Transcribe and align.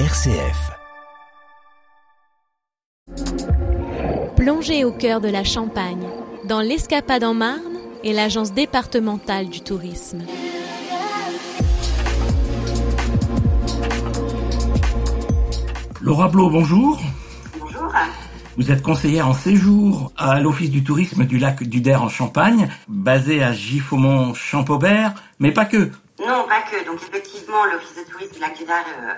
RCF. 0.00 0.72
Plongez 4.36 4.84
au 4.84 4.90
cœur 4.90 5.20
de 5.20 5.28
la 5.28 5.44
Champagne, 5.44 6.08
dans 6.46 6.60
l'Escapade 6.60 7.22
en 7.22 7.32
Marne 7.32 7.78
et 8.02 8.12
l'Agence 8.12 8.52
départementale 8.52 9.48
du 9.48 9.60
tourisme. 9.60 10.24
Laura 16.00 16.26
Blo, 16.26 16.50
bonjour. 16.50 17.00
Bonjour. 17.60 17.92
Vous 18.56 18.72
êtes 18.72 18.82
conseillère 18.82 19.28
en 19.28 19.34
séjour 19.34 20.10
à 20.16 20.40
l'Office 20.40 20.72
du 20.72 20.82
tourisme 20.82 21.24
du 21.24 21.38
lac 21.38 21.62
d'Uder 21.62 21.94
en 21.94 22.08
Champagne, 22.08 22.68
basé 22.88 23.44
à 23.44 23.52
Giffaumont-Champaubert, 23.52 25.14
mais 25.38 25.52
pas 25.52 25.66
que. 25.66 25.92
Non, 26.18 26.46
pas 26.48 26.62
que. 26.62 26.84
Donc 26.84 27.00
effectivement, 27.00 27.64
l'Office 27.66 27.94
de 28.04 28.10
tourisme 28.10 28.34
du 28.34 28.40
lac 28.40 28.58
d'Uder 28.58 28.72
euh, 28.72 29.12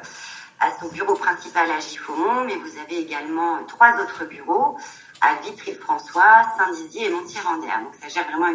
a 0.60 0.70
son 0.80 0.88
bureau 0.88 1.14
principal 1.14 1.70
à 1.70 1.80
Giffaumont, 1.80 2.44
mais 2.46 2.56
vous 2.56 2.78
avez 2.78 3.02
également 3.02 3.64
trois 3.66 3.94
autres 4.02 4.24
bureaux 4.28 4.76
à 5.20 5.34
Vitry-François, 5.42 6.42
Saint-Dizier 6.56 7.06
et 7.06 7.10
Montier-Randère. 7.10 7.82
Donc 7.84 7.94
ça 8.00 8.08
gère 8.08 8.26
vraiment 8.28 8.52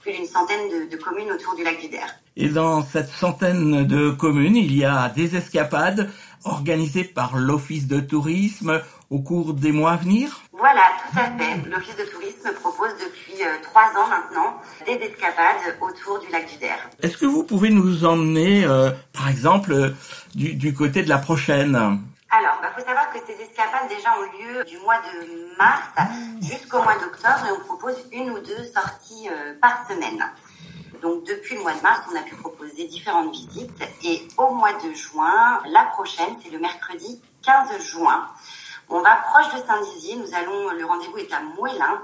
plus 0.00 0.12
d'une 0.12 0.26
centaine 0.26 0.88
de, 0.88 0.96
communes 0.96 1.30
autour 1.30 1.54
du 1.54 1.64
lac 1.64 1.80
d'Uder. 1.80 1.98
Et 2.36 2.48
dans 2.48 2.82
cette 2.82 3.08
centaine 3.08 3.86
de 3.86 4.10
communes, 4.10 4.56
il 4.56 4.74
y 4.76 4.84
a 4.84 5.08
des 5.08 5.36
escapades 5.36 6.10
organisées 6.44 7.04
par 7.04 7.36
l'Office 7.36 7.86
de 7.86 8.00
tourisme 8.00 8.80
au 9.10 9.20
cours 9.20 9.54
des 9.54 9.70
mois 9.70 9.92
à 9.92 9.96
venir 9.96 10.42
Voilà, 10.62 10.92
tout 11.02 11.18
à 11.18 11.24
fait. 11.24 11.68
L'Office 11.68 11.96
de 11.96 12.04
tourisme 12.04 12.52
propose 12.60 12.92
depuis 12.92 13.42
euh, 13.42 13.56
trois 13.64 13.90
ans 14.00 14.06
maintenant 14.06 14.62
des 14.86 14.92
escapades 14.92 15.76
autour 15.80 16.20
du 16.20 16.30
lac 16.30 16.48
d'Uder. 16.48 16.76
Est-ce 17.02 17.16
que 17.16 17.26
vous 17.26 17.42
pouvez 17.42 17.70
nous 17.70 18.04
emmener, 18.04 18.64
euh, 18.64 18.92
par 19.12 19.28
exemple, 19.28 19.72
euh, 19.72 19.90
du, 20.36 20.54
du 20.54 20.72
côté 20.72 21.02
de 21.02 21.08
la 21.08 21.18
prochaine? 21.18 21.74
Alors, 21.74 22.62
il 22.62 22.80
faut 22.80 22.86
savoir 22.86 23.10
que 23.12 23.18
ces 23.26 23.42
escapades 23.42 23.88
déjà 23.88 24.10
ont 24.16 24.38
lieu 24.38 24.62
du 24.62 24.78
mois 24.78 24.98
de 24.98 25.58
mars 25.58 25.90
jusqu'au 26.40 26.80
mois 26.80 26.94
d'octobre 26.94 27.44
et 27.48 27.50
on 27.50 27.64
propose 27.64 27.96
une 28.12 28.30
ou 28.30 28.38
deux 28.38 28.64
sorties 28.72 29.28
euh, 29.32 29.54
par 29.60 29.84
semaine. 29.90 30.24
Donc 31.02 31.24
depuis 31.24 31.56
le 31.56 31.62
mois 31.62 31.74
de 31.74 31.82
mars, 31.82 32.02
on 32.12 32.16
a 32.16 32.22
pu 32.22 32.36
proposer 32.36 32.86
différentes 32.86 33.32
visites 33.32 33.82
et 34.04 34.22
au 34.38 34.54
mois 34.54 34.74
de 34.74 34.94
juin, 34.94 35.60
la 35.72 35.86
prochaine, 35.86 36.36
c'est 36.40 36.52
le 36.52 36.60
mercredi 36.60 37.20
15 37.42 37.82
juin. 37.82 38.28
On 38.88 39.00
va 39.00 39.16
proche 39.16 39.54
de 39.54 39.66
Saint-Dizier, 39.66 40.16
nous 40.16 40.34
allons, 40.34 40.70
le 40.70 40.84
rendez-vous 40.84 41.18
est 41.18 41.32
à 41.32 41.40
Moellin 41.40 42.02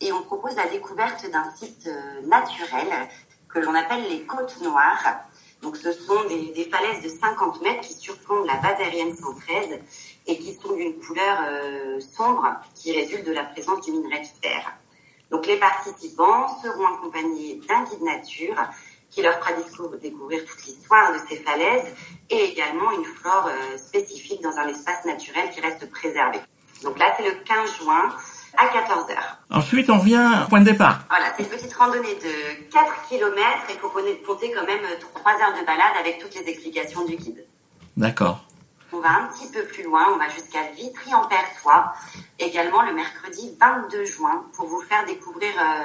et 0.00 0.12
on 0.12 0.22
propose 0.22 0.56
la 0.56 0.66
découverte 0.66 1.28
d'un 1.30 1.50
site 1.52 1.86
euh, 1.86 2.22
naturel 2.26 2.88
que 3.48 3.58
l'on 3.58 3.74
appelle 3.74 4.08
les 4.08 4.22
Côtes 4.24 4.60
Noires. 4.62 5.20
Donc 5.60 5.76
ce 5.76 5.92
sont 5.92 6.24
des, 6.28 6.52
des, 6.52 6.64
falaises 6.64 7.02
de 7.02 7.08
50 7.08 7.62
mètres 7.62 7.82
qui 7.82 7.94
surplombent 7.94 8.46
la 8.46 8.56
base 8.56 8.80
aérienne 8.80 9.14
113 9.14 9.80
et 10.26 10.38
qui 10.38 10.54
sont 10.54 10.74
d'une 10.74 10.98
couleur 11.00 11.38
euh, 11.46 12.00
sombre 12.00 12.56
qui 12.74 12.92
résulte 12.92 13.26
de 13.26 13.32
la 13.32 13.44
présence 13.44 13.84
du 13.84 13.92
minerai 13.92 14.20
de 14.20 14.26
fer. 14.42 14.72
Donc 15.30 15.46
les 15.46 15.58
participants 15.58 16.48
seront 16.62 16.86
accompagnés 16.86 17.60
d'un 17.68 17.84
guide 17.84 18.02
nature 18.02 18.56
qui 19.12 19.22
leur 19.22 19.34
fera 19.38 19.52
découvrir 20.00 20.44
toute 20.44 20.64
l'histoire 20.64 21.12
de 21.12 21.18
ces 21.28 21.36
falaises 21.36 21.94
et 22.30 22.44
également 22.44 22.90
une 22.92 23.04
flore 23.04 23.48
euh, 23.48 23.76
spécifique 23.76 24.42
dans 24.42 24.56
un 24.56 24.66
espace 24.68 25.04
naturel 25.04 25.50
qui 25.50 25.60
reste 25.60 25.88
préservé. 25.90 26.38
Donc 26.82 26.98
là, 26.98 27.14
c'est 27.16 27.24
le 27.24 27.32
15 27.44 27.76
juin 27.78 28.08
à 28.56 28.66
14h. 28.66 29.16
Ensuite, 29.50 29.90
on 29.90 29.98
vient 29.98 30.44
au 30.44 30.48
point 30.48 30.60
de 30.60 30.64
départ. 30.64 31.04
Voilà, 31.08 31.26
c'est 31.36 31.44
une 31.44 31.48
petite 31.50 31.72
randonnée 31.74 32.14
de 32.14 32.70
4 32.70 33.08
km 33.08 33.38
et 33.68 33.74
il 33.74 33.78
faut 33.78 33.88
compter 33.88 34.52
quand 34.52 34.66
même 34.66 34.82
3 35.00 35.32
heures 35.32 35.60
de 35.60 35.66
balade 35.66 35.94
avec 36.00 36.18
toutes 36.18 36.34
les 36.34 36.50
explications 36.50 37.04
du 37.04 37.16
guide. 37.16 37.44
D'accord. 37.96 38.44
On 38.94 39.00
va 39.00 39.10
un 39.10 39.26
petit 39.28 39.50
peu 39.50 39.64
plus 39.64 39.84
loin, 39.84 40.06
on 40.14 40.18
va 40.18 40.28
jusqu'à 40.28 40.64
Vitry-en-Pertois, 40.76 41.94
également 42.38 42.82
le 42.82 42.92
mercredi 42.92 43.56
22 43.58 44.04
juin, 44.04 44.44
pour 44.54 44.66
vous 44.66 44.82
faire 44.82 45.06
découvrir 45.06 45.50
euh, 45.58 45.82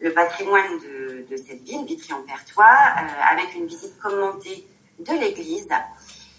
le 0.00 0.12
patrimoine 0.12 0.78
de, 0.78 1.26
de 1.30 1.36
cette 1.36 1.62
ville, 1.62 1.84
Vitry-en-Pertois, 1.84 2.64
euh, 2.64 3.32
avec 3.32 3.54
une 3.54 3.66
visite 3.66 3.98
commentée 4.02 4.66
de 4.98 5.12
l'église. 5.12 5.68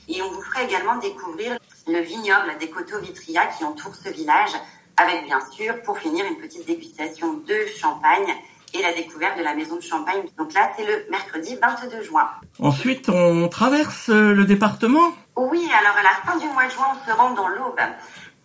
Et 0.07 0.21
on 0.21 0.29
vous 0.29 0.41
fera 0.41 0.63
également 0.63 0.97
découvrir 0.97 1.57
le 1.87 1.99
vignoble 1.99 2.57
des 2.59 2.69
coteaux 2.69 2.99
Vitria 2.99 3.45
qui 3.47 3.63
entourent 3.63 3.95
ce 3.95 4.09
village, 4.09 4.51
avec 4.97 5.25
bien 5.25 5.39
sûr, 5.51 5.81
pour 5.83 5.97
finir, 5.99 6.25
une 6.25 6.37
petite 6.37 6.65
dégustation 6.65 7.33
de 7.33 7.65
champagne 7.77 8.35
et 8.73 8.81
la 8.81 8.93
découverte 8.93 9.37
de 9.37 9.43
la 9.43 9.53
maison 9.53 9.75
de 9.75 9.81
champagne. 9.81 10.23
Donc 10.37 10.53
là, 10.53 10.71
c'est 10.77 10.85
le 10.85 11.05
mercredi 11.09 11.57
22 11.61 12.03
juin. 12.03 12.29
Ensuite, 12.59 13.09
on 13.09 13.47
traverse 13.49 14.09
le 14.09 14.45
département? 14.45 15.11
Oui, 15.35 15.69
alors 15.77 15.97
à 15.97 16.03
la 16.03 16.31
fin 16.31 16.37
du 16.37 16.45
mois 16.53 16.65
de 16.65 16.71
juin, 16.71 16.85
on 16.93 17.09
se 17.09 17.15
rend 17.15 17.31
dans 17.31 17.47
l'Aube. 17.47 17.79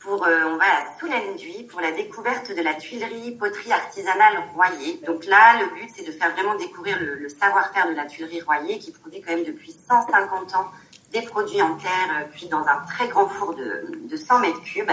Euh, 0.08 0.44
on 0.52 0.56
va 0.56 0.64
à 0.64 0.98
Soulenduy 1.00 1.64
pour 1.64 1.80
la 1.80 1.90
découverte 1.90 2.54
de 2.54 2.62
la 2.62 2.74
tuilerie 2.74 3.32
poterie 3.32 3.72
artisanale 3.72 4.44
Royer. 4.54 5.00
Donc 5.04 5.24
là, 5.26 5.58
le 5.58 5.74
but, 5.74 5.90
c'est 5.96 6.06
de 6.06 6.12
faire 6.12 6.32
vraiment 6.32 6.54
découvrir 6.54 6.96
le, 7.00 7.28
savoir-faire 7.28 7.88
de 7.88 7.94
la 7.94 8.04
tuilerie 8.06 8.40
Royer 8.40 8.78
qui 8.78 8.92
produit 8.92 9.20
quand 9.20 9.34
même 9.34 9.44
depuis 9.44 9.72
150 9.72 10.54
ans 10.54 10.70
des 11.12 11.22
produits 11.22 11.60
en 11.60 11.76
terre, 11.76 12.20
euh, 12.20 12.24
puis 12.32 12.46
dans 12.46 12.64
un 12.66 12.84
très 12.86 13.08
grand 13.08 13.28
four 13.28 13.54
de, 13.54 13.98
de 14.08 14.16
100 14.16 14.38
mètres 14.40 14.62
cubes. 14.62 14.90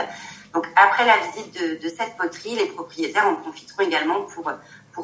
Donc 0.52 0.66
après 0.76 1.06
la 1.06 1.18
visite 1.18 1.82
de, 1.82 1.90
cette 1.90 2.18
poterie, 2.18 2.56
les 2.56 2.68
propriétaires 2.68 3.28
en 3.28 3.36
profiteront 3.36 3.84
également 3.84 4.22
pour, 4.22 4.52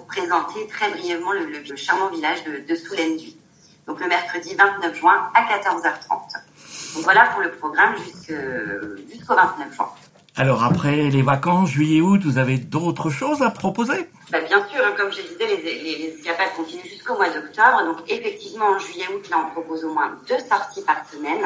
présenter 0.07 0.67
très 0.67 0.89
brièvement 0.91 1.33
le 1.33 1.75
charmant 1.75 2.09
village 2.09 2.43
de, 2.43 2.59
de 2.59 2.75
Soulenduy. 2.75 3.37
Donc 3.85 3.99
le 3.99 4.07
mercredi 4.07 4.55
29 4.55 4.95
juin 4.95 5.31
à 5.33 5.43
14h30. 5.43 6.48
Donc 6.94 7.03
voilà 7.03 7.25
pour 7.27 7.41
le 7.41 7.51
programme 7.51 7.95
jusqu'au 7.97 9.35
29 9.35 9.75
juin. 9.75 9.89
Alors 10.35 10.63
après 10.63 11.09
les 11.09 11.22
vacances, 11.22 11.69
juillet-août, 11.69 12.22
vous 12.23 12.38
avez 12.38 12.57
d'autres 12.57 13.09
choses 13.09 13.41
à 13.41 13.50
proposer? 13.50 14.09
Bah, 14.31 14.39
Bien 14.41 14.66
sûr, 14.67 14.79
hein, 14.85 14.94
comme 14.97 15.11
je 15.11 15.22
disais, 15.22 15.45
les, 15.47 15.61
les, 15.61 15.97
les 15.97 16.16
escapades 16.17 16.53
continuent 16.55 16.83
jusqu'au 16.83 17.16
mois 17.16 17.29
d'octobre. 17.29 17.83
Donc 17.85 17.97
effectivement, 18.07 18.67
en 18.67 18.79
juillet-août, 18.79 19.29
là, 19.29 19.45
on 19.45 19.51
propose 19.51 19.83
au 19.83 19.94
moins 19.94 20.11
deux 20.27 20.39
sorties 20.39 20.83
par 20.83 20.97
semaine 21.09 21.44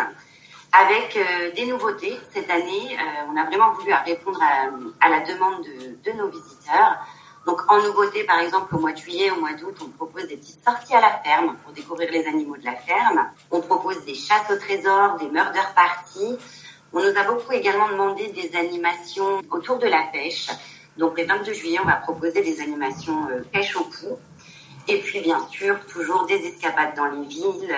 avec 0.74 1.16
euh, 1.18 1.52
des 1.56 1.66
nouveautés. 1.66 2.20
Cette 2.34 2.50
année, 2.50 2.98
euh, 3.00 3.32
on 3.32 3.38
a 3.38 3.46
vraiment 3.46 3.74
voulu 3.74 3.94
répondre 4.06 4.40
à, 4.42 5.06
à 5.06 5.10
la 5.10 5.20
demande 5.22 5.64
de, 5.64 6.12
de, 6.12 6.18
nos 6.18 6.28
visiteurs. 6.28 6.98
Donc 7.46 7.60
en 7.70 7.82
nouveauté, 7.82 8.24
par 8.24 8.40
exemple, 8.40 8.74
au 8.76 8.80
mois 8.80 8.94
de 8.94 8.98
juillet, 8.98 9.30
au 9.32 9.40
mois 9.40 9.54
d'août, 9.54 9.76
on 9.82 9.90
propose 9.90 10.28
des 10.28 10.38
petites 10.38 10.64
sorties 10.64 10.96
à 10.96 11.02
la 11.02 11.20
ferme 11.24 11.58
pour 11.64 11.74
découvrir 11.74 12.10
les 12.12 12.26
animaux 12.26 12.56
de 12.56 12.64
la 12.64 12.76
ferme. 12.76 13.30
On 13.52 13.60
propose 13.62 14.06
des 14.06 14.16
chasses 14.16 14.50
au 14.50 14.56
trésor, 14.56 15.18
des 15.18 15.28
murder 15.28 15.60
parties. 15.76 16.38
On 16.94 17.00
nous 17.00 17.18
a 17.18 17.24
beaucoup 17.24 17.52
également 17.52 17.90
demandé 17.90 18.28
des 18.30 18.56
animations 18.56 19.42
autour 19.52 19.78
de 19.78 19.88
la 19.88 20.04
pêche. 20.14 20.48
Donc 20.98 21.18
le 21.18 21.26
22 21.26 21.54
juillet, 21.54 21.80
on 21.84 21.88
va 21.88 21.98
proposer 21.98 22.42
des 22.42 22.62
animations 22.62 23.28
euh, 23.30 23.42
pêche 23.52 23.76
au 23.76 23.84
cou. 23.84 24.18
Et 24.88 25.00
puis 25.00 25.22
bien 25.22 25.40
sûr, 25.50 25.78
toujours 25.88 26.26
des 26.26 26.36
escapades 26.36 26.96
dans 26.96 27.06
les 27.06 27.26
villes 27.26 27.76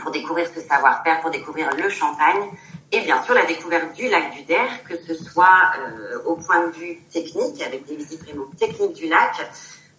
pour 0.00 0.10
découvrir 0.10 0.48
ce 0.54 0.60
savoir-faire, 0.60 1.20
pour 1.20 1.30
découvrir 1.30 1.70
le 1.76 1.88
champagne. 1.88 2.50
Et 2.94 3.00
bien 3.00 3.22
sûr, 3.24 3.34
la 3.34 3.46
découverte 3.46 3.96
du 3.96 4.08
lac 4.10 4.34
du 4.36 4.42
Der, 4.44 4.84
que 4.84 4.94
ce 5.06 5.14
soit 5.14 5.72
euh, 5.78 6.22
au 6.26 6.36
point 6.36 6.66
de 6.66 6.72
vue 6.72 6.98
technique, 7.10 7.62
avec 7.62 7.86
des 7.86 7.96
visites 7.96 8.22
vraiment 8.22 8.44
techniques 8.58 8.92
du 8.92 9.08
lac, 9.08 9.34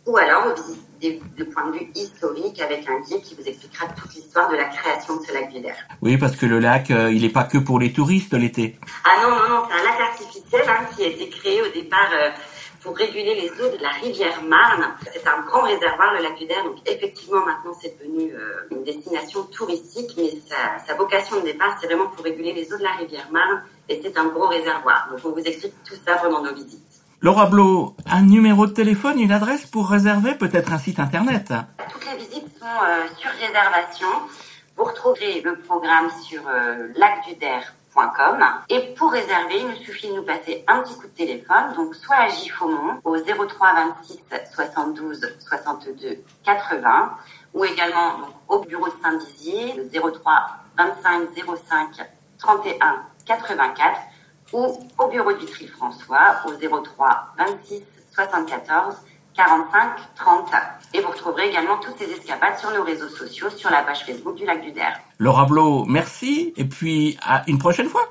ou 0.05 0.15
alors 0.15 0.53
des, 1.01 1.19
de 1.35 1.43
point 1.43 1.67
de 1.69 1.79
vue 1.79 1.91
historique, 1.95 2.61
avec 2.61 2.87
un 2.87 2.99
guide 3.01 3.21
qui 3.23 3.33
vous 3.33 3.47
expliquera 3.47 3.87
toute 3.87 4.13
l'histoire 4.13 4.47
de 4.49 4.55
la 4.55 4.65
création 4.65 5.17
de 5.17 5.25
ce 5.25 5.33
lac 5.33 5.51
du 5.51 5.59
Der. 5.61 5.75
Oui, 6.03 6.17
parce 6.17 6.35
que 6.35 6.45
le 6.45 6.59
lac, 6.59 6.91
euh, 6.91 7.11
il 7.11 7.23
n'est 7.23 7.29
pas 7.29 7.45
que 7.45 7.57
pour 7.57 7.79
les 7.79 7.91
touristes 7.91 8.33
l'été. 8.33 8.77
Ah 9.05 9.23
non, 9.23 9.29
non, 9.31 9.49
non, 9.49 9.63
c'est 9.67 9.79
un 9.79 9.83
lac 9.83 9.99
artificiel 9.99 10.63
hein, 10.67 10.85
qui 10.95 11.03
a 11.03 11.07
été 11.07 11.29
créé 11.29 11.61
au 11.61 11.69
départ... 11.73 12.11
Euh, 12.13 12.29
pour 12.83 12.95
réguler 12.97 13.35
les 13.35 13.49
eaux 13.63 13.75
de 13.75 13.81
la 13.81 13.89
rivière 13.89 14.43
Marne. 14.43 14.93
C'est 15.11 15.25
un 15.27 15.41
grand 15.41 15.61
réservoir, 15.61 16.13
le 16.13 16.21
lac 16.21 16.37
du 16.37 16.45
Der, 16.45 16.63
donc 16.63 16.77
effectivement 16.85 17.45
maintenant 17.45 17.71
c'est 17.81 17.97
devenu 17.97 18.33
euh, 18.33 18.67
une 18.71 18.83
destination 18.83 19.43
touristique, 19.43 20.11
mais 20.17 20.31
sa, 20.47 20.85
sa 20.85 20.95
vocation 20.95 21.39
de 21.39 21.45
départ 21.45 21.77
c'est 21.79 21.87
vraiment 21.87 22.07
pour 22.07 22.23
réguler 22.23 22.53
les 22.53 22.71
eaux 22.73 22.77
de 22.77 22.83
la 22.83 22.91
rivière 22.91 23.27
Marne 23.31 23.63
et 23.89 24.01
c'est 24.03 24.17
un 24.17 24.25
gros 24.25 24.47
réservoir. 24.47 25.07
Donc 25.11 25.19
on 25.23 25.31
vous 25.31 25.43
explique 25.43 25.73
tout 25.83 25.95
ça 26.05 26.15
pendant 26.17 26.43
nos 26.43 26.53
visites. 26.53 26.81
Laura 27.21 27.45
Blo, 27.45 27.95
un 28.05 28.21
numéro 28.23 28.67
de 28.67 28.73
téléphone, 28.73 29.17
une 29.17 29.31
adresse 29.31 29.65
pour 29.65 29.89
réserver, 29.89 30.35
peut-être 30.35 30.73
un 30.73 30.77
site 30.77 30.99
internet? 30.99 31.53
Toutes 31.89 32.05
les 32.11 32.17
visites 32.17 32.59
sont 32.59 32.65
euh, 32.65 33.05
sur 33.17 33.31
réservation. 33.31 34.07
Vous 34.75 34.83
retrouverez 34.83 35.39
le 35.41 35.57
programme 35.59 36.09
sur 36.27 36.41
euh, 36.47 36.89
lacduder.com 36.97 37.82
et 38.69 38.93
pour 38.95 39.11
réserver, 39.11 39.59
il 39.59 39.67
nous 39.67 39.75
suffit 39.75 40.09
de 40.09 40.15
nous 40.15 40.23
passer 40.23 40.63
un 40.67 40.79
petit 40.79 40.95
coup 40.95 41.07
de 41.07 41.13
téléphone, 41.13 41.73
donc 41.75 41.93
soit 41.93 42.15
à 42.15 42.27
Giffaumont 42.27 42.99
au 43.03 43.17
03 43.17 43.73
26 44.01 44.19
72 44.55 45.21
62 45.39 46.23
80 46.43 47.17
ou 47.53 47.65
également 47.65 48.17
donc, 48.17 48.29
au 48.47 48.59
bureau 48.59 48.87
de 48.87 48.93
Saint-Dizier 49.03 49.75
03 49.91 50.47
25 50.75 51.29
05 51.67 52.07
31 52.39 53.03
84 53.25 53.99
ou 54.53 54.79
au 54.97 55.07
bureau 55.07 55.31
de 55.31 55.37
Vitry-François 55.37 56.37
au 56.45 56.81
03 56.83 57.27
26 57.37 57.83
74 58.15 58.95
45 59.35 60.15
30. 60.15 60.51
Et 60.93 61.01
vous 61.01 61.09
retrouverez 61.09 61.49
également 61.49 61.77
toutes 61.77 61.97
ces 61.97 62.11
escapades 62.11 62.57
sur 62.57 62.71
nos 62.71 62.83
réseaux 62.83 63.09
sociaux, 63.09 63.49
sur 63.49 63.69
la 63.69 63.81
page 63.81 64.05
Facebook 64.05 64.35
du 64.35 64.45
Lac 64.45 64.61
du 64.61 64.71
Der. 64.71 64.99
Laura 65.17 65.45
Blo, 65.45 65.85
merci 65.85 66.53
et 66.55 66.65
puis 66.65 67.17
à 67.21 67.43
une 67.47 67.57
prochaine 67.57 67.87
fois. 67.87 68.03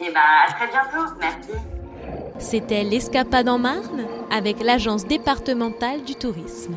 Et 0.00 0.10
ben 0.10 0.20
à 0.46 0.52
très 0.52 0.66
bientôt, 0.66 1.14
merci. 1.20 1.52
C'était 2.38 2.82
l'escapade 2.82 3.48
en 3.48 3.58
Marne 3.58 4.06
avec 4.30 4.62
l'agence 4.62 5.06
départementale 5.06 6.02
du 6.02 6.16
tourisme. 6.16 6.74